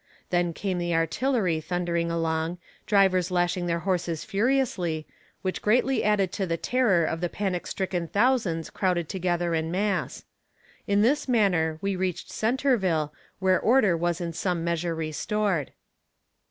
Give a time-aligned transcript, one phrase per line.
[0.31, 2.57] Then came the artillery thundering along,
[2.87, 5.05] drivers lashing their horses furiously,
[5.43, 10.25] which greatly added to the terror of the panic stricken thousands crowded together en masse.
[10.87, 15.71] In this manner we reached Centerville where order was in some measure restored.